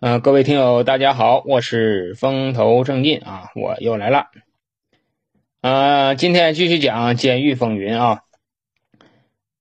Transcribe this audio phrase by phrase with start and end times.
[0.00, 4.26] 嗯，各位听友，大家好，我是风头正劲啊，我又来了。
[5.60, 8.20] 呃，今天继续讲监狱风云啊。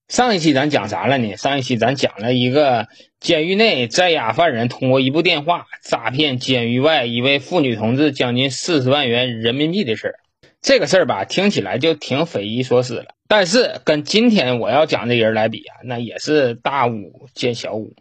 [0.07, 1.35] 上一期咱讲啥了呢？
[1.37, 2.87] 上一期咱讲了一个
[3.19, 10.15] 监狱内在押犯人通过一部电话诈骗监狱外一位妇女同志将近四十万元人民币的事儿。
[10.61, 13.15] 这个事儿吧，听起来就挺匪夷所思了。
[13.27, 17.95] 但是跟今天我要讲的人来比啊，那也是大巫见小巫。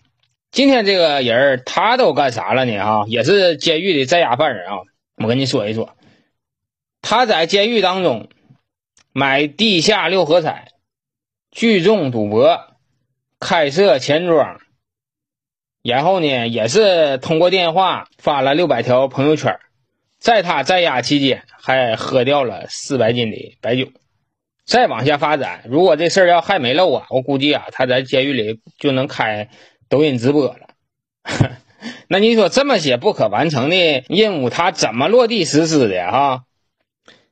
[0.57, 2.82] 今天这个人儿他都干啥了呢？
[2.82, 4.79] 哈，也是监狱的在押犯人啊。
[5.17, 5.94] 我跟你说一说，
[7.03, 8.30] 他在监狱当中
[9.13, 10.68] 买地下六合彩、
[11.50, 12.58] 聚众赌博、
[13.39, 14.58] 开设钱庄，
[15.82, 19.58] 然后呢，也是通过电话发了六百条朋友圈。
[20.18, 23.88] 在他在押期间，还喝掉了四百斤的白酒。
[24.64, 29.50] 再往下发展，如果这事儿要还没漏啊，我估计啊，他在监狱里就能开。
[29.89, 30.68] 抖音直播了，
[32.08, 36.42] 那你说这么些不可完成的任务，他怎么落地实施的哈？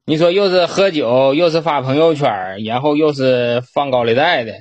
[0.05, 4.61] 你说又是喝酒，又是发朋友圈，然后又是放高利贷的，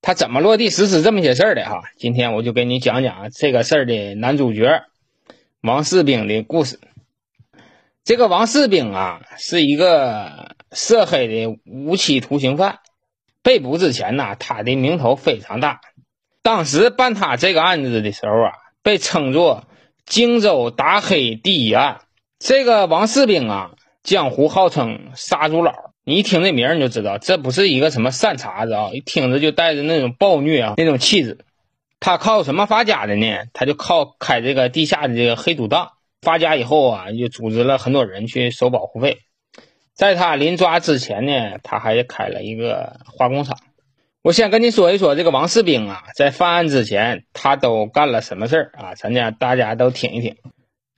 [0.00, 1.82] 他怎么落地实施这么些事儿的哈？
[1.96, 4.82] 今天我就给你讲讲这个事儿的男主角
[5.60, 6.80] 王世兵的故事。
[8.02, 12.78] 这个王世兵啊，是一个涉黑的无期徒刑犯，
[13.42, 15.80] 被捕之前呢，他的名头非常大。
[16.48, 19.64] 当时办他这个案子的时候啊，被称作
[20.06, 22.00] 荆州打黑第一案。
[22.38, 25.92] 这个王世兵啊，江湖号称杀猪佬。
[26.04, 31.44] 你一听这名你就知道，这不是一个什么善茬子啊，一听着就带着那种暴虐啊那种气质。
[32.00, 33.40] 他靠什么发家的呢？
[33.52, 35.90] 他就靠开这个地下的这个黑赌档。
[36.22, 39.18] 发家以后啊，就组织了很多人去收保护费。
[39.92, 43.58] 在他临抓之前呢，他还开了一个化工厂。
[44.22, 48.94] 我先跟你说一说这个王世兵啊，在犯案之前他都干了什么事儿啊？
[48.96, 50.34] 咱家大家都听一听。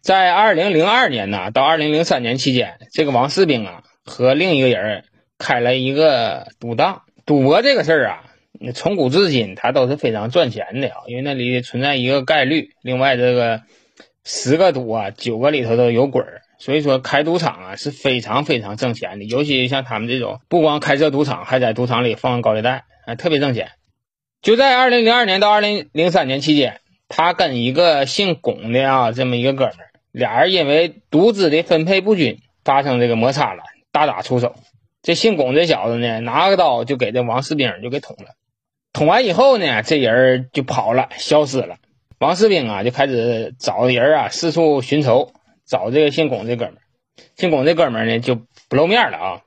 [0.02, 5.04] 在二零零二年呢到二零零三年期间，这个王世兵啊和另一个人
[5.38, 7.02] 开了一个赌档。
[7.26, 8.24] 赌博这个事儿啊，
[8.74, 12.70] 从古至今他都是非常赚钱的啊，因为那里存在一个概率。
[12.82, 13.60] 另外，这个
[14.24, 19.26] 十个赌啊，九个里头都有鬼儿，所以说开赌场啊是非常非常挣钱的。
[19.26, 22.84] 尤其像他们这种，不光开设赌场，还在赌场里放高利贷。
[23.16, 23.72] 特别挣钱，
[24.42, 33.62] 就在二零零二年到二零零三年期间，他跟一个姓龚的啊这么一个哥们儿，俩人因为赌资的分配不均发生这个摩擦了，
[33.92, 34.54] 大打出手。
[35.02, 38.34] 这姓龚这小子呢，拿个刀就给这王四兵就给捅了。
[38.92, 41.76] 捅完以后呢，这人就跑了，消失了。
[42.18, 45.32] 王四兵啊就开始找人啊，四处寻仇，
[45.66, 46.82] 找这个姓龚这哥们儿。
[47.36, 48.34] 姓龚这哥们儿呢就
[48.68, 49.40] 不露面了啊。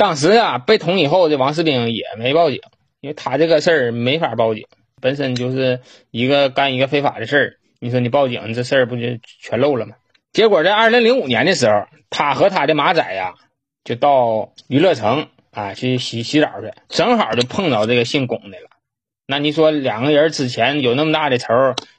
[0.00, 2.62] 当时啊，被捅以后，这王世兵也没报警，
[3.02, 4.64] 因为他这个事儿没法报警，
[4.98, 5.80] 本身就是
[6.10, 7.56] 一个干一个非法的事儿。
[7.80, 9.02] 你说你报警，这事儿不就
[9.42, 9.96] 全漏了吗？
[10.32, 13.34] 结果在二零零五年的时候，他和他的马仔呀，
[13.84, 18.70] 就到娱乐城啊去洗洗澡去，正好就碰到这个姓龚的了。
[19.26, 21.52] 那你说两个人之前有那么大的仇，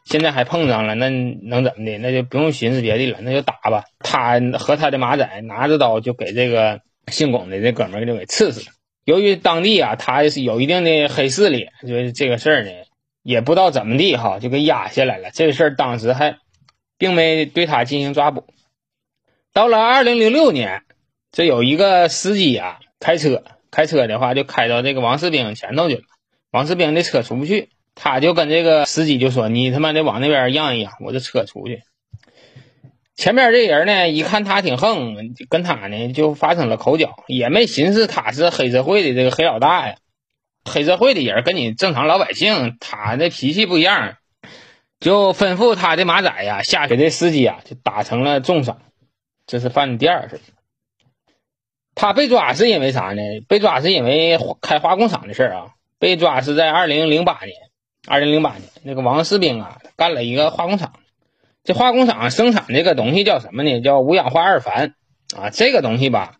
[0.05, 1.99] 现在还碰上了，那能怎么的？
[1.99, 3.83] 那就不用寻思别的了，那就打吧。
[3.99, 6.81] 他和他的马仔拿着刀就给这个。
[7.07, 8.67] 姓龚的这哥们儿就给刺死了。
[9.03, 12.71] 由于当地啊，他是有一定的黑势力，就是这个事儿呢，
[13.23, 15.31] 也不知道怎么地哈，就给压下来了。
[15.31, 16.37] 这个事儿当时还
[16.97, 18.45] 并没对他进行抓捕。
[19.53, 20.83] 到了二零零六年，
[21.31, 26.03] 这有一个司机啊，开车开车的话就开到这个王世兵前头去了。
[26.51, 31.81] 王世兵的车出不去，他就跟这个司机就说：“你他妈的往那边让一让，我这车出去。”
[33.15, 35.15] 前面这人呢，一看他挺横，
[35.49, 39.95] 跟他呢就发生了口角，也没寻思他是黑社会的这个黑老大呀。
[40.63, 44.15] 黑社会的人跟你正常老百姓，他的脾气不一样，
[44.99, 48.79] 就吩咐他的马仔呀，下去这司机啊就打成了重伤。
[49.45, 50.39] 这是犯的第二事。
[51.93, 53.21] 他被抓是因为啥呢？
[53.47, 55.73] 被抓是因为开化工厂的事啊。
[55.99, 57.55] 被抓是在二零零八年，
[58.07, 60.93] 二零零八年那个王世兵啊，干了一个化工厂。
[61.63, 63.81] 这化工厂生产这个东西叫什么呢？
[63.81, 64.93] 叫五氧化二钒
[65.35, 65.49] 啊。
[65.51, 66.37] 这个东西吧，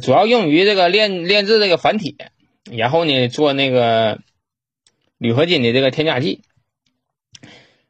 [0.00, 2.14] 主要用于这个炼炼制这个钒铁，
[2.70, 4.20] 然后呢做那个
[5.18, 6.42] 铝合金的这个添加剂。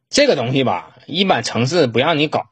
[0.08, 2.46] 这个东西吧，一般城市不让你搞，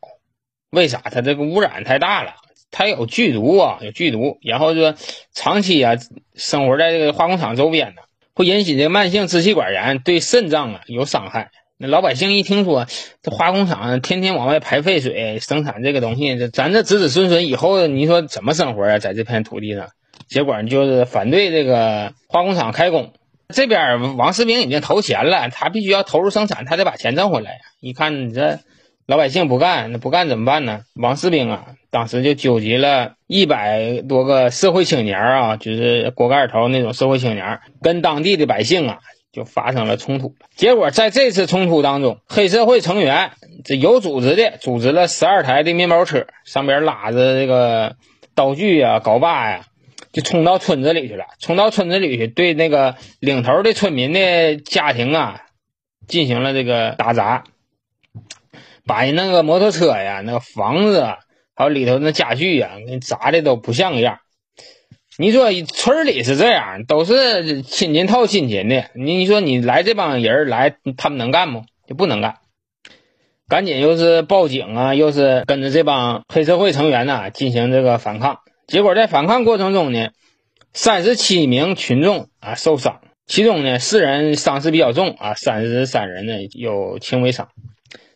[0.70, 0.99] 为啥？
[0.99, 2.34] 它这个污染太大了，
[2.70, 4.38] 它有剧毒啊，有剧毒。
[4.43, 4.94] 然后说
[5.32, 5.94] 长期啊
[6.34, 8.02] 生活在这个化工厂周边呢，
[8.34, 11.50] 会引起这个慢性支气管炎，对肾脏啊有伤害。
[11.82, 12.87] 那老百姓一听说
[13.23, 18.99] 这化工厂天天往外排废水，生产这个东西，这咱这子子孙孙以后你说怎么生活啊？
[18.99, 19.88] 在这片土地上，
[20.29, 23.15] 结果就是反对这个化工厂开工，
[23.49, 27.59] 这边王世兵已经投钱了，他必须要投入生产，他得把钱挣回来呀。
[27.81, 28.59] 一看你这
[29.06, 30.82] 老百姓不干，那不干怎么办呢？
[30.97, 38.99] 王世兵啊，当时就纠集了一百多个社会青年啊，就是锅盖头那种社会青年，跟当地的百姓啊。
[39.32, 43.31] 就发生了冲突，结果在这次冲突当中，黑社会成员
[43.65, 47.94] 这有组织的组织了十二台的面包车，上边拉着这个
[48.35, 49.67] 刀具呀、镐把呀，
[50.12, 51.27] 就冲到村子里去了。
[51.38, 55.43] 冲到村子里去，对那个领头的村民的家庭啊，
[56.09, 57.44] 进行了这个打砸，
[58.85, 61.05] 把人那个摩托车呀、那个房子，
[61.55, 64.19] 还有里头那家具呀，给砸的都不像个样。
[65.20, 68.87] 你说村里是这样，都是亲戚套亲戚的。
[68.94, 71.62] 你你说你来这帮人来，他们能干不？
[71.87, 72.37] 就不能干。
[73.46, 78.38] 赶紧又是报警啊，又是跟着这帮黑社会成员呐进行这个反抗。
[78.67, 80.08] 结果在反抗过程中呢，
[80.72, 87.50] 三十七名群众啊受伤，其中呢四人伤势比较重啊，三十三人呢有轻微伤。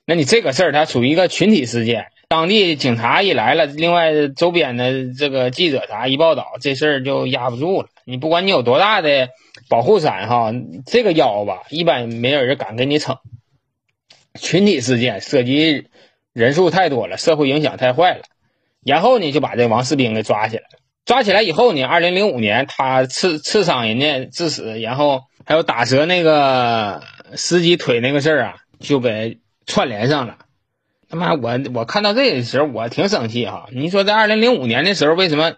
[0.07, 2.07] 那你这个事儿它属于一个群体事件。
[2.35, 7.89] 当地警察一来了，另外周边的这个记者啥一报道，这事儿就压不住了。
[8.05, 9.29] 你不管你有多大的
[9.69, 10.53] 保护伞哈，
[10.85, 13.19] 这个腰吧，一般没有人敢给你撑。
[14.37, 15.87] 群体事件涉及
[16.33, 18.23] 人数太多了，社会影响太坏了。
[18.85, 20.81] 然后呢，就把这王士兵给抓起来了。
[21.05, 27.01] 抓起来以后呢，二零零五年他刺刺伤人家致死，然后还有打折那个
[27.37, 30.39] 司机腿那个事儿啊，就给串联上了。
[31.15, 33.69] 他妈，我我看到这个时候，我挺生气哈。
[33.73, 35.55] 你说在二零零五年的时候，为什么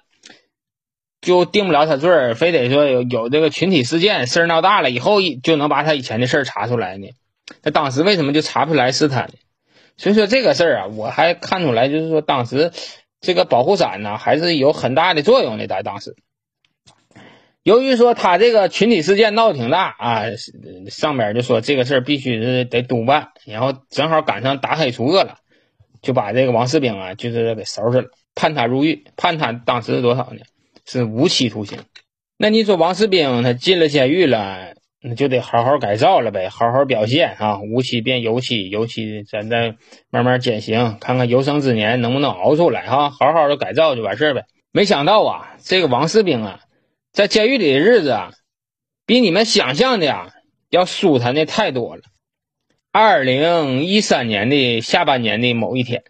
[1.22, 7.08] 就定不了他罪儿，非得说有有这个群体事件，事儿闹大了以后就能把他以前的事儿查出来呢？
[7.62, 9.32] 那当时为什么就查不出来是他呢？
[9.96, 12.70] 所以说这个事儿啊，我还看出来，就是说当时
[13.20, 15.66] 这个保护伞呢，还是有很大的作用的。
[15.66, 16.16] 在当时，
[17.62, 20.22] 由于说他这个群体事件闹得挺大啊，
[20.90, 25.38] 上边就说这个事儿必须是得督办，然后正好赶上打黑除恶了。
[26.06, 30.42] 就把这个王世兵啊，就是给收拾了，判他入狱，判他当时是多少呢？
[30.86, 31.80] 是无期徒刑。
[32.38, 39.74] 那你说王世兵他进了监狱了，那就得好好改造了呗，好好表现啊，无期变有期，有期咱再
[40.10, 44.44] 慢慢减刑，看看有生之年能不能熬出来哈，好好的改造就完事儿呗。
[44.70, 46.60] 没想到啊，这个王世兵啊，
[47.10, 48.30] 在监狱里的日子啊，
[49.06, 50.28] 比你们想象的啊
[50.70, 52.02] 要舒坦的太多了。
[52.98, 56.02] 二零一三年的下半年的某一天，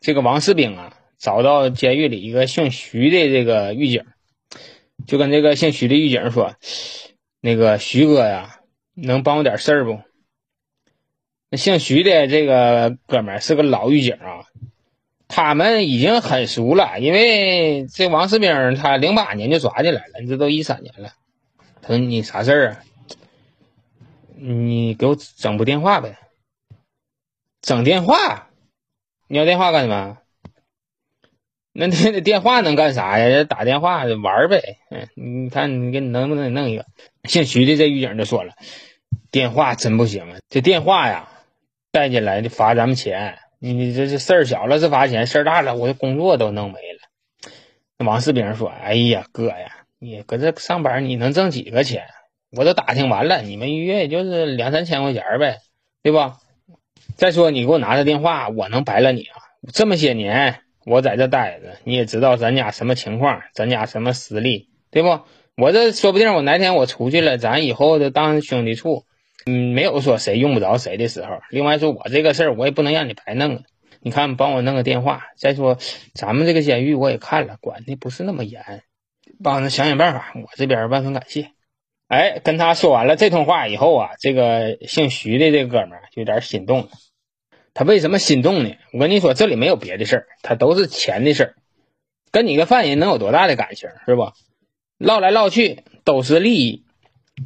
[0.00, 4.04] 这个王世兵啊，找到监狱里一个姓徐的这个狱警，
[5.08, 6.54] 就跟这个姓徐的狱警说
[7.42, 8.60] ：“那个徐哥呀，
[8.94, 9.98] 能帮我点事儿不？”
[11.50, 14.46] 那姓徐的这个哥们儿是个老狱警啊，
[15.26, 21.10] 他们已经很熟了，因为这王世兵他零八年就抓进来了，这都一三年了。
[21.82, 22.80] 他说：“你啥事儿啊？”
[24.42, 26.16] 你给我整部电话呗，
[27.60, 28.48] 整电话，
[29.28, 30.16] 你要电话干什么？
[31.72, 33.44] 那那电话能干啥呀？
[33.44, 34.78] 打电话玩呗。
[34.90, 36.86] 嗯，你看你给你能不能弄一个？
[37.24, 38.54] 姓徐的这狱警就说了，
[39.30, 41.28] 电话真不行啊，这电话呀
[41.92, 43.38] 带进来就罚咱们钱。
[43.58, 48.06] 你这这事儿小了是罚钱，事儿大了我的工作都弄没了。
[48.06, 52.06] 王世兵说：“哎呀，哥呀，你搁这上班你能挣几个钱？”
[52.52, 55.58] 我都打听完了，你们一月也就是两三千块钱呗，
[56.02, 56.38] 对吧？
[57.16, 59.36] 再说你给我拿着电话，我能白了你啊？
[59.72, 65.20] 这么些年我在这待着，你也知道咱家什么情况，咱家什么实力，对不？
[65.56, 69.04] 我这说不定我哪天我出去了，咱以后就当兄弟处，
[69.44, 71.40] 嗯，没有说谁用不着谁的时候。
[71.50, 73.62] 另外说，我这个事儿我也不能让你白弄啊。
[74.00, 75.24] 你看，帮我弄个电话。
[75.36, 75.76] 再说，
[76.14, 78.82] 咱们这个监狱我也看了，管的不是那么严，
[79.44, 80.32] 帮着想想办法。
[80.36, 81.50] 我这边万分感谢。
[82.10, 86.88] 哎，跟他说完了这通话以后啊，这个姓徐的这哥们儿有点心动了。
[87.72, 88.74] 他为什么心动呢？
[88.92, 91.54] 我跟你说，这里没有别的事儿，他都是钱的事儿。
[92.32, 94.32] 跟你个犯人能有多大的感情，是不？
[94.98, 96.82] 唠来唠去都是利益。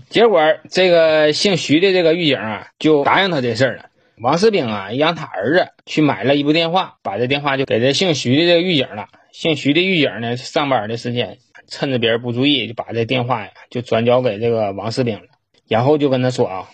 [0.09, 0.41] 结果
[0.71, 3.91] 这个姓徐的这个狱警啊，就答应他这事儿了。
[4.17, 9.09] 王世兵啊，让他儿子去买了一部电话，把这电话就给这姓徐的这个狱警了。
[9.31, 11.37] 姓徐的狱警呢，上班的时间。
[11.67, 15.27] 趁着别人不注意，就把这电话呀就转交给这个王士兵了，
[15.69, 16.69] 然后就跟他说啊，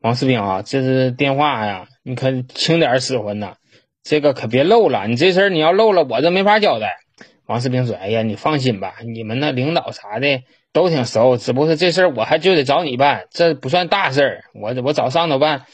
[0.00, 3.54] 王士兵啊，这是电话呀，你可轻点使唤呐，
[4.02, 6.96] 这个可别漏了，你这事儿你要漏了，我这没法交代。
[7.46, 15.66] 王士兵说，哎呀，你放心吧，你们那领导啥的都挺熟，只不过是这事儿我还就得找你办，这不算大事儿，我我找上头办。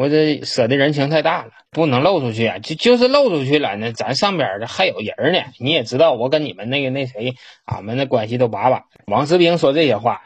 [0.00, 2.58] 我这舍的人情太大了，不能漏出去啊！
[2.58, 5.40] 就就是漏出去了，那咱上边的还有人呢。
[5.58, 7.34] 你也知道，我跟你们那个那谁，
[7.66, 8.84] 俺们那关系都把把。
[9.06, 10.22] 王世兵说这些话，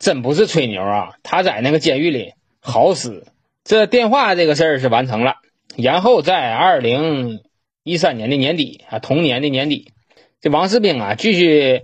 [0.00, 1.12] 真不是吹牛啊！
[1.22, 3.28] 他在那个监狱里好使，
[3.62, 5.36] 这电话这个事儿是完成了。
[5.76, 7.38] 然后在二零
[7.84, 9.92] 一三年的年底啊，同年的年底，
[10.40, 11.82] 这王世兵啊继续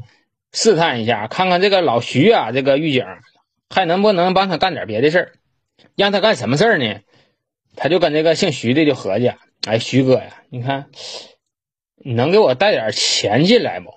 [0.52, 3.04] 试探一下，看看这个老徐啊，这个狱警
[3.70, 5.32] 还能不能帮他干点别的事儿？
[5.94, 6.96] 让他干什么事儿呢？
[7.76, 9.32] 他就跟这个姓徐的就合计，
[9.66, 10.90] 哎，徐哥呀，你看，
[11.96, 13.90] 你能给我带点钱进来不？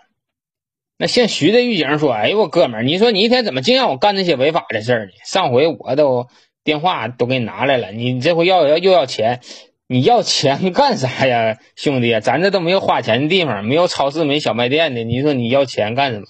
[0.98, 5.12] 那姓徐的狱警说：“哎呦，我哥们儿，你说你一天怎么净让我干那些违法的事儿呢？
[5.25, 6.29] 上回我都
[6.63, 9.41] 电话都给你拿来了，你这回要要又要钱，
[9.88, 12.17] 你要钱干啥呀，兄弟？
[12.22, 16.25] 咱这都没有花钱的地方，没有超市，没小卖店的，你说你要钱干什么？”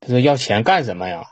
[0.00, 1.26] 他说：“要钱干什么呀？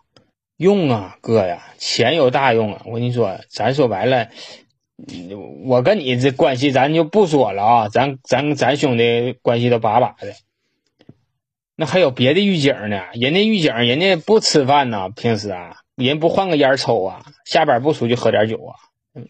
[0.56, 2.82] 用啊，哥呀，钱有大用啊！
[2.86, 4.28] 我跟你说，咱说白了，
[5.66, 10.32] 我跟你这关系咱就不说了啊，咱咱咱兄弟关系都把把的。”
[11.76, 13.02] 那还有别的狱警呢？
[13.12, 18.74] 人家狱警，人家不吃饭呢，平时啊，人不换个烟抽啊，下班不出去喝点酒啊，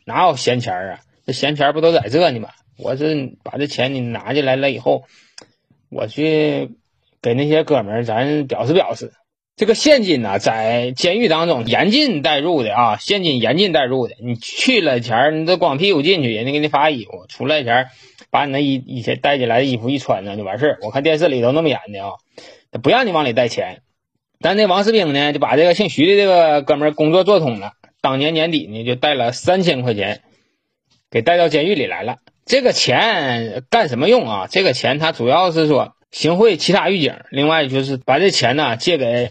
[0.04, 1.00] 哪有闲钱啊？
[1.26, 2.50] 这闲钱不都在这呢吗？
[2.78, 5.02] 我这把这钱你拿进来了以后，
[5.88, 6.70] 我去
[7.20, 9.12] 给那些哥们儿咱表示表示。
[9.56, 14.14] 这个现金呢，在监狱当中严禁带入的啊，现金严禁带入的。
[14.22, 17.86] 你去了前你这光屁股进去，人家给你发衣服；出来前
[18.30, 20.78] 把你那衣以前带进来的衣服一穿呢，就完事儿。
[20.82, 22.10] 我看电视里都那么演的啊。
[22.70, 23.80] 他不让你往里带钱，
[24.40, 27.72] 但那王世兵呢，就把这个姓徐的这个哥们儿工作做通了。
[28.02, 30.20] 当年年底呢，就带了三千块钱，
[31.10, 32.16] 给带到监狱里来了。
[32.44, 34.48] 这个钱干什么用啊？
[34.50, 39.30] 这个钱他主要是说行贿其他狱警，另外就是把这钱呢借给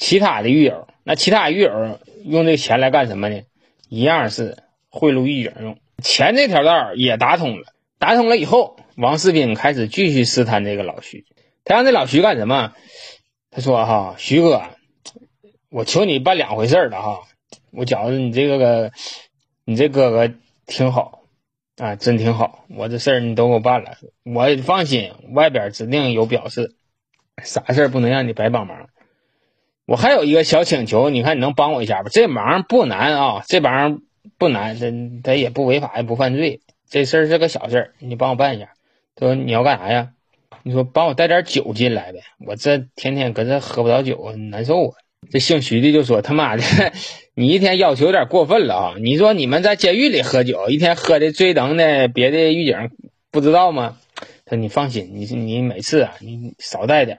[0.00, 0.88] 其他的狱友。
[1.04, 3.42] 那其他狱友用这钱来干什么呢？
[3.88, 4.56] 一样是
[4.88, 5.78] 贿赂狱警用。
[6.02, 7.66] 钱这条道也打通了，
[7.98, 11.26] 打通了以后，王世兵开始继续试探这个老徐。
[11.64, 12.72] 他让这老徐干什么？
[13.50, 14.62] 他说：“哈，徐哥，
[15.68, 17.22] 我求你办两回事儿了哈。
[17.70, 18.92] 我觉着你这个个，
[19.64, 20.32] 你这哥哥
[20.66, 21.24] 挺好
[21.76, 22.64] 啊，真挺好。
[22.68, 25.12] 我这事儿你都给我办了，我放心。
[25.32, 26.76] 外边指定有表示，
[27.42, 28.88] 啥事儿不能让你白帮忙。
[29.86, 32.10] 我还有一个小请求，你看你能帮我一下吧？
[32.12, 34.02] 这忙不难啊，这忙
[34.38, 38.70] 不难，这他也不违法也不犯罪，这事儿是个小事儿，你帮我办一下。
[39.16, 40.10] 他说你要干啥呀？”
[40.62, 44.94] 你说帮我带点酒进来呗，我这天天搁这喝不着酒，难受啊。
[45.30, 46.62] 这姓徐的就说：“他妈的，
[47.34, 48.94] 你一天要求有点过分了啊！
[49.00, 52.90] 你说你们在监狱里喝酒，一天喝的醉能的，别的狱警
[53.30, 53.96] 不知道吗？”
[54.44, 57.18] 他说：“你放心，你你每次啊，你少带点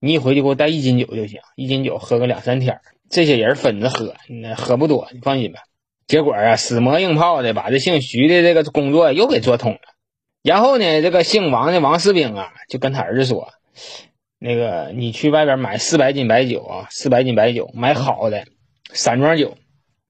[0.00, 2.80] 你一回去给我带一斤酒就行，一斤酒喝个两三天。
[3.10, 5.60] 这些人分着喝，那喝不多，你放心吧。”
[6.06, 9.80] 结果啊，死磨硬泡的把这姓徐的这个工作又给做通了。
[10.42, 13.50] 然后呢，这个姓王的王士兵啊，就跟他儿子说
[14.40, 18.44] ：“那个，你去外边买四百斤白酒啊，四百斤白酒，买好的
[18.92, 19.58] 散装酒，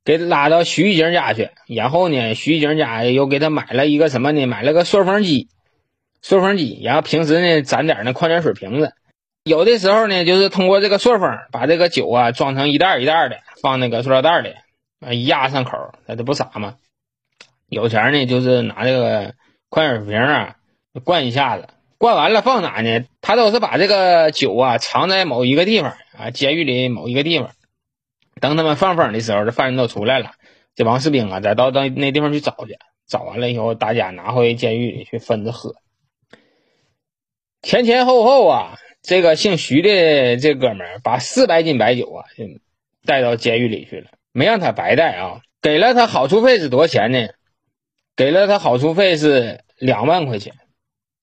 [0.05, 1.51] 给拉到徐玉警家去。
[1.67, 4.47] 然后呢，徐玉警家又给他买了一个什么呢？
[4.47, 5.49] 买了个塑封机，
[6.23, 6.79] 塑封机。
[6.85, 8.93] 然后平时呢，攒点那矿泉水瓶子。
[9.49, 14.55] 有的时候呢，就是通过这个塑封，把这个酒啊装成一袋一袋的，放那个塑料袋里，
[15.01, 15.73] 啊，压上口，
[16.07, 16.77] 那这不傻吗？
[17.69, 19.35] 有钱呢，就是拿这个。”
[19.71, 20.57] 矿泉水瓶啊，
[21.05, 23.05] 灌一下子，灌完了放哪呢？
[23.21, 27.51] 他都是把这个酒啊藏在某一个地方啊，监狱里某一个地方。
[28.41, 30.31] 等他们放风的时候，这犯人都出来了，
[30.75, 35.75] 这帮士兵啊再到到那地方去找去，找完了以后，大家拿回监狱里去分着喝。
[37.61, 38.79] 前前后后啊，
[39.09, 42.27] 这个姓徐的这哥们儿把四百斤白酒啊
[43.07, 47.29] 带到监狱里去了，没让他白带啊，给了他好处费是多少钱呢？
[48.15, 50.53] 给了他好处费是两万块钱，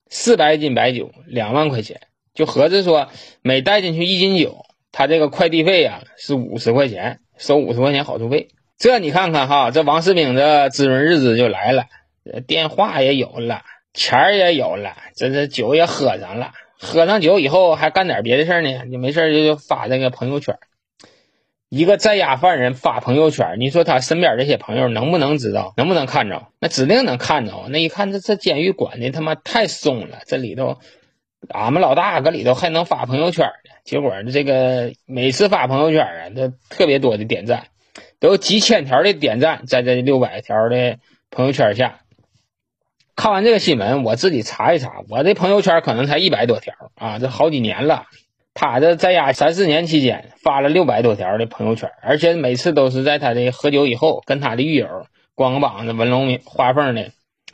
[0.09, 2.01] 四百斤白酒两万块钱，
[2.33, 3.09] 就合着说
[3.43, 8.47] 每带进去一斤酒，他这个快递费啊是五十块钱，收五十块钱好处费。
[8.79, 11.85] 这你看看哈，这王世兵的滋润日子就来了，
[12.47, 13.61] 电话也有了，
[13.93, 20.57] 钱儿也有了，这这酒也喝上了，喝上酒以后还干点别的事儿呢，你没事就就发这个朋友圈。
[21.69, 26.47] 一个在押犯人发朋友圈，你说他身边这些朋友能不能知道，能不能看着？
[26.59, 27.65] 那指定能看着。
[27.69, 30.77] 那一看，这这监狱管的他妈太松了，这里头
[31.49, 33.71] 俺们老大搁里头还能发朋友圈呢。
[33.83, 37.67] 结果这个每次发朋友圈啊，都特别多的点赞，
[38.19, 40.97] 都有几千条的点赞，在这六百条的
[41.31, 41.99] 朋友圈下。
[43.15, 48.05] 看完这个新闻，我自己查一查，我这朋友圈可能才一百多条啊，这好几年了。
[48.53, 57.11] 他这在家三四年期间发了六百多条的朋友圈，而且每次都是在他的喝酒以后，跟他的狱友光膀子、纹龙画凤的，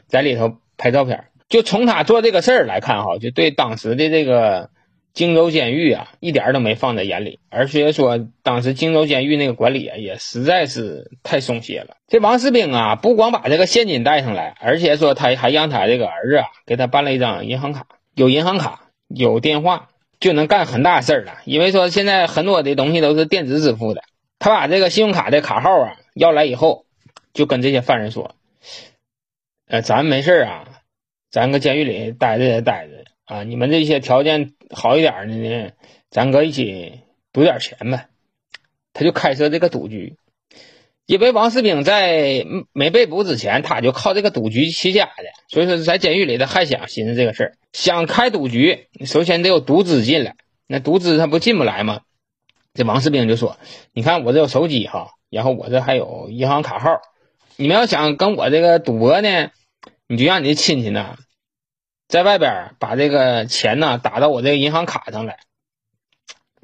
[0.07, 1.25] 在里头拍照片。
[1.49, 4.69] 就从他做这个事儿来看，哈，就对当时的这个
[5.13, 11.97] 荆州监狱啊，一点都没放在眼里，而且说当时荆州监狱那个管理啊，也实在是太松懈了。
[12.07, 19.89] 这王士兵啊，不光把这个现金带上来，而且说他还让他这个儿子啊，给他办了一张银行卡，有银行卡，有电话，
[20.19, 21.39] 就能干很大事儿了。
[21.45, 24.03] 因为说现在很多的东西都是电子支付的，
[24.39, 26.85] 他把这个信用卡的卡号啊要来以后，
[27.33, 28.35] 就跟这些犯人说
[29.67, 30.63] ：“呃，咱没事啊，
[31.29, 33.00] 咱搁监狱里待着也待着。”
[33.31, 35.71] 啊，你们这些条件好一点的呢，
[36.09, 36.99] 咱搁一起
[37.31, 38.09] 赌点钱呗。
[38.91, 40.17] 他就开设这个赌局，
[41.05, 50.35] 因为王世兵在没被捕之前，他就靠这个赌局起家的，所以说在监狱里他还想寻思这个事儿，想开赌局，首先得有赌资进来，
[50.67, 52.01] 那赌资他不进不来吗？
[52.73, 53.57] 这王世兵就说
[53.95, 56.99] ：“你看我这有手机哈，然后我这还有银行卡号，
[57.55, 59.51] 你们要想跟我这个赌博呢，
[60.07, 61.15] 你就让你的亲戚呢。”
[62.11, 65.37] 在外边把这个钱呢打到我这个银行卡上来，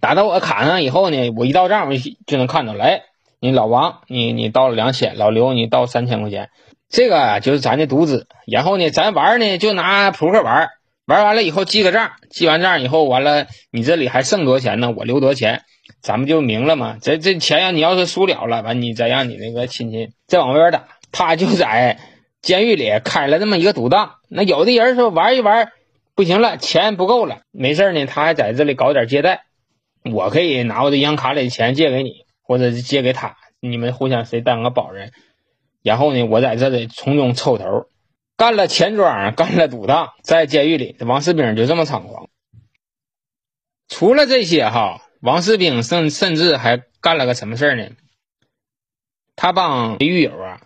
[0.02, 2.74] 打到我卡上以后呢，我一到账就就能看到。
[2.74, 3.04] 来，
[3.40, 6.50] 你老王，你你到了两千，老刘你到三千块钱，
[6.90, 8.28] 这个就是咱的赌资。
[8.46, 10.68] 然后呢，咱玩呢就拿扑克玩，
[11.06, 14.94] 玩完了以后记个账，记完账以后完了，你这里还剩多少钱呢？
[14.98, 15.62] 我留多少钱，
[16.02, 16.98] 咱们就明了嘛。
[17.02, 22.00] 这这钱呀，你要是输了了，完你再让你那个亲戚再往外边打，他就在。
[22.42, 25.72] 监狱里开了这么一个赌档，那有的人说玩一玩
[26.16, 29.46] 不行了，钱不够了，没事呢，他还在这里搞点借贷，
[30.04, 35.12] 我可以拿我的银行卡里的钱借给你，或者是借给他，你们互相谁当个保人，
[35.84, 37.88] 然后呢，我在这里从中抽头，
[38.38, 42.30] 干了钱庄，干了赌档，在监狱里，王世兵就这么猖狂。
[43.90, 47.90] 除了这些哈，王世兵甚甚至还干了个什么事呢？
[49.36, 50.62] 他帮狱友啊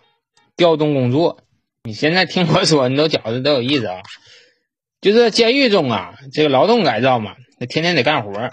[0.56, 1.40] 调动工作。
[1.84, 4.02] 你现在听我说，你都觉得都有意思啊。
[5.00, 8.50] 就是监狱中啊，这个劳动改造嘛，那天天得干活，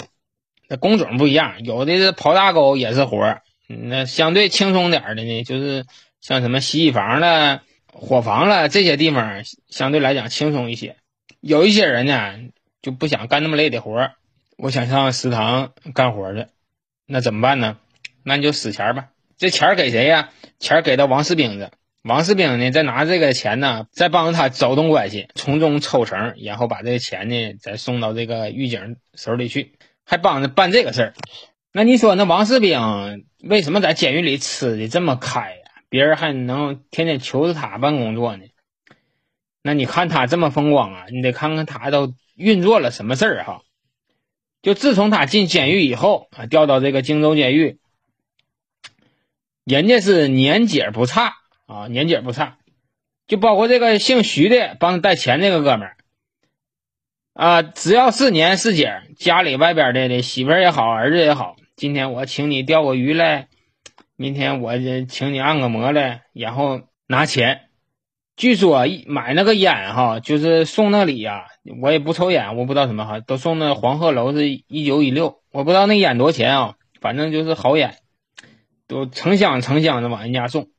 [0.68, 5.86] 那工种不一样，有的是刨大沟也是活那相对轻松点的呢，就是
[6.22, 7.62] 像什么洗衣房了、
[7.94, 10.96] 伙房了这些地方，相对来讲轻松一些。
[11.40, 12.34] 有一些人呢，
[12.82, 14.10] 就不想干那么累的活
[14.58, 16.48] 我想上食堂干活去，
[17.06, 17.78] 那怎么办呢？
[18.24, 19.10] 那你就死钱吧。
[19.38, 20.32] 这钱给谁呀？
[20.60, 21.70] 钱给到王士兵子。
[22.10, 29.74] 王士兵呢，再拿这个钱呢，再帮他走动关系，从中抽成，然后把这个钱呢，再送到这个狱警手里去，
[30.06, 31.14] 还帮着办这个事儿。
[31.72, 35.72] 那你说，那王士兵为什么在监狱里吃的这么开呀？
[35.88, 38.46] 别人还能天天求着他办工作呢？
[39.62, 43.62] 那你看他这么风光啊，你得看看他都运作了什么事儿哈。
[44.64, 47.78] 就自从他进监狱以后，调到这个荆州监狱，
[49.64, 51.36] 人家是年节不差。
[51.70, 52.58] 啊，年节不差，
[53.28, 55.98] 就包括这个姓徐的帮带钱那个哥们儿，
[57.34, 63.50] 啊，只要是年是节，家里外边的的媳妇儿也好，儿子也好，今天我请你钓个鱼来，
[64.16, 64.74] 明天我
[65.08, 67.62] 请你按个摩来，然后拿钱。
[68.36, 71.50] 据说买那个烟哈，就是送那礼呀，
[71.84, 77.94] 我也不抽烟，我不知道什么哈，都送那黄鹤楼是一九一六，我不知道那烟多少钱啊，反正就是好烟，
[78.88, 80.70] 都成箱成箱的往人家送。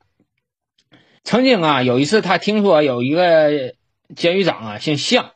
[1.23, 3.75] 曾经啊，有一次他听说有一个
[4.17, 5.33] 监狱长啊，姓向，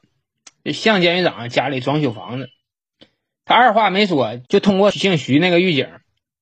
[0.72, 2.50] 向监狱长家里装修房子，
[3.44, 5.88] 他二话没说，就通过姓徐那个狱警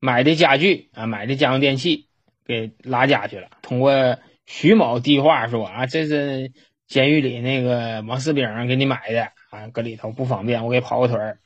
[0.00, 2.06] 买的家具啊，买的家用电器
[2.46, 3.48] 给拉家去了。
[3.60, 6.52] 通过徐某递话说啊，这是
[6.86, 11.38] 监狱里那个王士兵给你买的啊，搁里头不方便，我给跑个腿儿。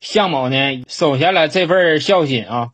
[0.00, 2.70] 向某呢收下了这份孝心啊。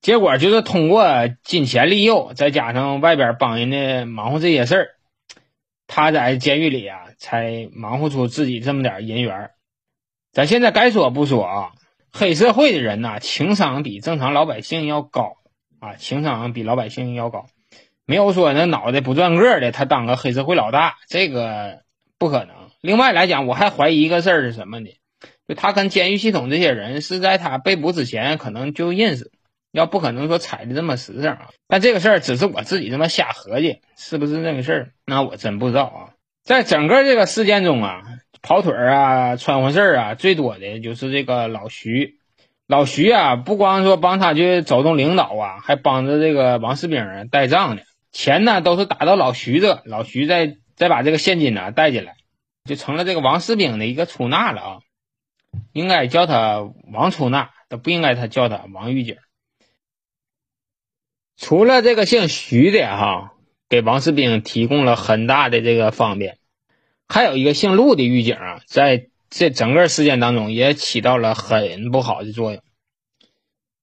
[0.00, 1.04] 结果就是通过
[1.42, 4.88] 金钱利诱，再加上外边帮人家忙活这些事儿，
[5.86, 9.50] 他在监狱里啊，才忙活出自己这么点银元。
[10.32, 11.72] 咱现在该说不说啊，
[12.12, 15.38] 黑社会的人呐，情商比正常老百姓要高
[15.80, 17.46] 啊，情商比老百姓要高。
[18.04, 21.80] 没有说那脑袋不转个的，他当个黑社会老大，这个
[22.18, 22.54] 不可能。
[22.80, 24.90] 另外来讲，我还怀疑一个事儿是什么呢？
[25.48, 29.32] 就他跟监狱系统这些人是在他被捕之前可能就认识。
[29.76, 34.92] 要不可能说踩的这么实诚啊，但这个事儿只是我自己这么瞎合计，是不是那个事儿？
[35.04, 36.00] 那我真不知道啊。
[36.44, 38.00] 在整个这个事件中啊，
[38.40, 42.18] 跑腿儿啊、穿坏事儿啊，最多的就是这个老徐。
[42.66, 47.82] 老徐啊，不光说帮他去走动领导啊，还帮着这个王士兵带账呢。
[48.12, 52.14] 钱呢都是打到老徐这，老徐再再把这个现金呢带进来，
[52.64, 54.78] 就成了这个王世兵的一个出纳了啊。
[55.74, 59.16] 应该叫他王出纳，都不应该他叫他王狱警。
[61.36, 63.34] 除了这个姓徐的哈，
[63.68, 66.38] 给王世兵提供了很大的这个方便，
[67.08, 72.62] 还有一个姓陆的狱警啊，在这整个事件当中也起到了很不好的作用。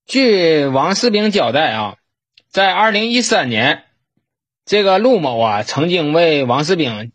[0.06, 1.98] 据王世兵交代啊，
[2.50, 3.84] 在二零一三年，
[4.66, 7.12] 这个陆某啊曾经为王世兵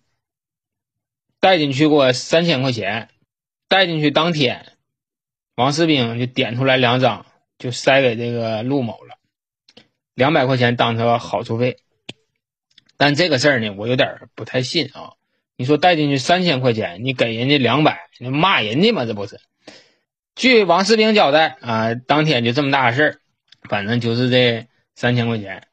[1.41, 3.09] 带进去过三千块钱，
[3.69, 4.73] 带进去当天，
[5.57, 7.27] 王世兵就点出来两张，
[7.59, 9.19] 就塞给这个陆某了，
[10.19, 11.79] 两百块钱当成好处费。
[12.97, 15.13] 但这个事儿呢，我有点不太信啊。
[15.57, 19.05] 你说带进去三千块钱，你给人家两百，你骂人家吗？
[19.05, 19.39] 这不是？
[20.35, 23.21] 据王世兵交代啊，当天就这么大事儿，
[23.69, 25.69] 反正就是这三千块钱。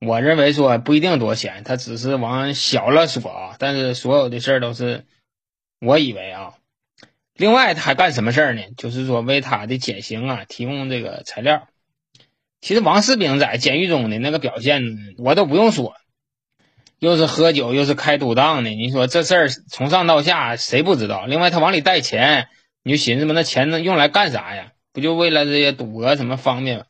[0.00, 3.56] 我认为说不一定多钱，他只是往小了说啊。
[3.60, 5.04] 但是所有的事儿都是，
[5.78, 6.54] 我以为啊。
[7.34, 8.62] 另外他还干什么事儿呢？
[8.76, 11.68] 就是说为他的减刑啊提供这个材料。
[12.60, 14.82] 其实王世兵在监狱中的那个表现，
[15.18, 15.94] 我都不用说。
[16.98, 21.24] 又是喝酒又是开赌档的，你说这事儿从上到下谁不知道？
[21.24, 22.48] 另外他往里带钱，
[22.82, 24.72] 你就寻思吧，那钱能用来干啥呀？
[24.92, 26.84] 不就为了这些赌博什么方便吗？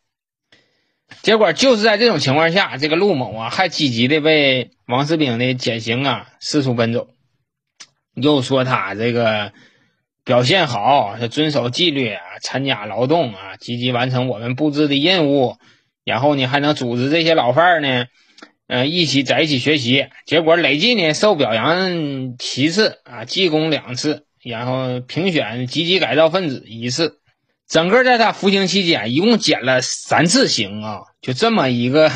[1.23, 7.11] 结果就是在这种情况下，这个陆某啊还积极的为王世兵的减刑啊四处奔走，
[8.15, 9.53] 又说他这个
[10.31, 15.57] 表现好，他遵守纪律啊，参加劳动啊，积极完成我们布置的任务，
[16.05, 18.07] 然后呢还能组织这些老犯儿呢。
[18.69, 27.19] 嗯，一起在一起学习，结果累计呢受表扬七次啊，记功两次，然后评选积极改造分子一次，
[27.69, 32.09] 整个在他服刑期间一共减了三次刑啊，就这么一个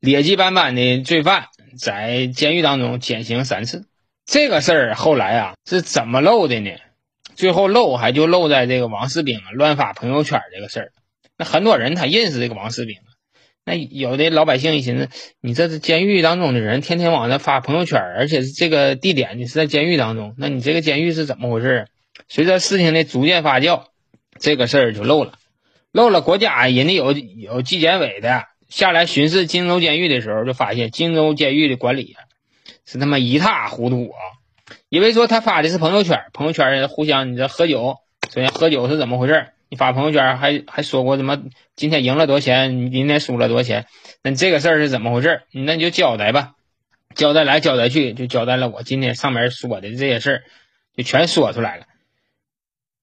[0.00, 1.44] 劣迹斑斑的罪犯，
[1.78, 3.86] 在监狱当中减刑三次。
[4.26, 6.72] 这个事儿后来啊是怎么漏的呢？
[7.36, 10.92] 最后漏还就漏在这个王世兵乱发朋友圈这个事儿，
[11.36, 12.96] 那很多人他认识这个王世兵。
[13.68, 15.08] 那有的老百姓一寻思，
[15.40, 21.86] 你这是监狱当中的人，天天往那发朋友圈，而且是这个地点你是在监狱当中，那你这个监狱是怎么回事？
[22.28, 23.86] 随着事情的逐渐发酵，
[24.38, 25.32] 这个事儿就漏了，
[25.90, 26.20] 漏了。
[26.20, 32.14] 国家人家有有纪检委的下来巡视荆州监狱的时候，就发现荆州监狱的管理
[32.84, 34.18] 是他妈一塌糊涂啊！
[34.88, 37.96] 因为说他发的是朋友圈，朋友圈互相你这喝酒，
[38.32, 39.48] 首先喝酒是怎么回事？
[39.68, 41.42] 你发朋友圈还还说过什么？
[41.74, 42.86] 今天赢了多少钱？
[42.86, 43.86] 你今天输了多少钱？
[44.22, 45.42] 那这个事儿是怎么回事？
[45.52, 46.52] 那你就交代吧，
[47.16, 50.42] 交代来交代去，就交代了我今天上面说的这些事儿，
[50.96, 51.86] 就全说出来了。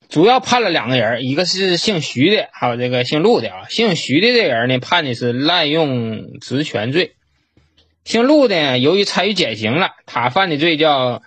[0.08, 3.66] 主要判了两个人，一个是姓徐的，还有这个姓陆的啊。
[3.68, 7.16] 姓徐的这人呢，判的是滥用职权罪；
[8.06, 11.22] 姓陆的，由于参与减刑了，他犯的罪叫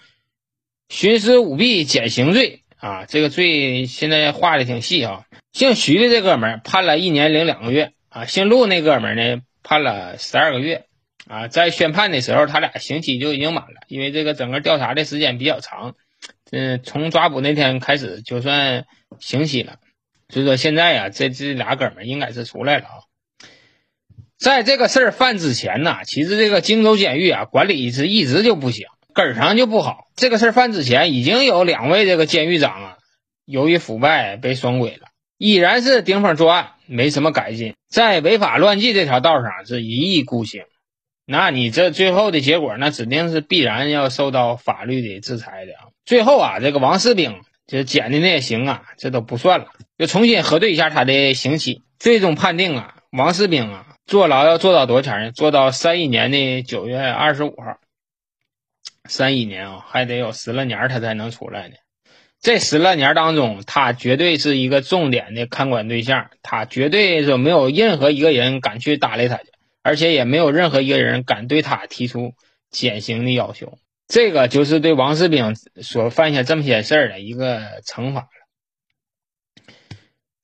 [0.89, 2.63] 徇私舞弊减刑罪。
[2.79, 5.25] 啊，这个罪现在画的挺细啊。
[5.53, 10.85] 姓徐的这哥们儿判了一年零两个月啊，姓陆那哥们儿呢判了十二个月
[11.27, 11.49] 啊。
[11.49, 15.95] 在宣判的时候，他俩刑期就已经满了，因为这个整个调查的时间比较长，
[16.53, 18.85] 嗯，从抓捕那天开始就算
[19.19, 19.79] 刑期了。
[20.29, 22.95] 所以说现在呀，这这俩哥们儿应该是出来了啊。
[24.39, 28.87] 在这个事儿犯之前呢，其实这个荆州监狱啊管理是一直就不行。
[29.17, 30.09] 根儿上就不好。
[30.15, 32.97] 这个事儿犯之前，已经有两位这个监狱长啊，
[33.47, 40.65] 由于腐败被双规了，依然是顶风作案，没什么改进，在违法乱纪这条道上是一意孤行。
[41.25, 45.89] 那你这最后的结果，那指定是必然要受到法律的制裁的啊。
[46.05, 55.33] 最后啊，这个王世兵就减的那些刑啊，这都不算了，就重新核对一下他的刑期，最终判定啊，王世兵啊，坐牢要坐到多少钱呢？
[55.33, 57.79] 坐到三一年的九月二十五号。
[59.09, 61.75] 三一年啊，还得有十来年他才能出来呢。
[62.41, 69.45] 这十来年当中，他绝对是一个重点的看管对象，他绝对是没有任何一个人敢去搭理他去，
[69.83, 72.35] 而且也没有任何一个人敢对他提出
[72.71, 73.79] 减刑的要求。
[74.07, 78.29] 这个就是对王世兵所犯下这么些事儿的一个惩罚了。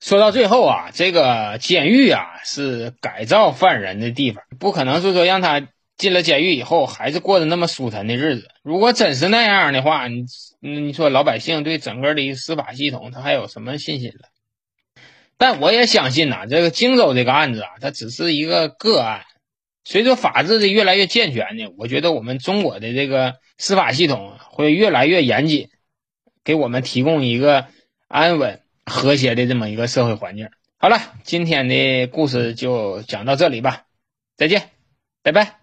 [0.01, 5.69] 说到最后啊，这个监狱啊是改造犯人的地方，不可能是说让他。
[6.03, 8.49] 进了监狱以后，还是过着那么舒坦的日子。
[8.65, 10.25] 如果真是那样的话，你
[10.59, 14.29] 你说老百姓对整个的司法系统，他还有什么信心了？
[15.39, 19.23] 但我也相信呐，这个荆州这个案子啊，它只是一个个案。
[19.85, 25.69] 随着法治的越来越健全呢，我觉得我们中国的这个司法系统会越来越严谨，
[26.43, 27.67] 给我们提供一个
[28.09, 30.49] 安稳和谐的这么一个社会环境。
[30.79, 33.85] 好了，今天的故事就讲到这里吧，
[34.37, 34.71] 再见，
[35.23, 35.62] 拜拜。